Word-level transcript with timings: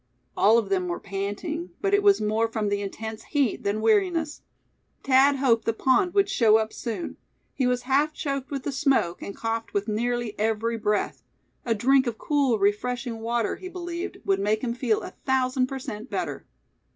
All 0.35 0.57
of 0.57 0.69
them 0.69 0.87
were 0.87 0.99
panting, 0.99 1.73
but 1.79 1.93
it 1.93 2.01
was 2.01 2.19
more 2.19 2.47
from 2.47 2.69
the 2.69 2.81
intense 2.81 3.21
heat 3.25 3.61
than 3.61 3.81
weariness. 3.81 4.41
Thad 5.03 5.35
hoped 5.35 5.65
the 5.65 5.73
pond 5.73 6.15
would 6.15 6.27
show 6.27 6.57
up 6.57 6.73
soon. 6.73 7.17
He 7.53 7.67
was 7.67 7.83
half 7.83 8.11
choked 8.11 8.49
with 8.49 8.63
the 8.63 8.71
smoke, 8.71 9.21
and 9.21 9.35
coughed 9.37 9.75
with 9.75 9.87
nearly 9.87 10.33
every 10.39 10.75
breath. 10.79 11.21
A 11.65 11.75
drink 11.75 12.07
of 12.07 12.17
cool 12.17 12.57
refreshing 12.57 13.19
water, 13.19 13.57
he 13.57 13.69
believed, 13.69 14.17
would 14.25 14.39
make 14.39 14.63
him 14.63 14.73
feel 14.73 15.03
a 15.03 15.11
thousand 15.23 15.67
per 15.67 15.77
cent 15.77 16.09
better. 16.09 16.47